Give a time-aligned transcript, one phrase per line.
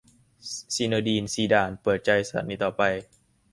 [0.75, 2.81] ซีเนอดีน ซีดาน เปิดใจ สถานีต่อไป